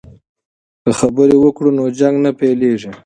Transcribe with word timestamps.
که 0.83 0.91
خبرې 0.99 1.35
وکړو 1.39 1.69
نو 1.77 1.85
جنګ 1.99 2.15
نه 2.25 2.31
پیلیږي. 2.39 2.91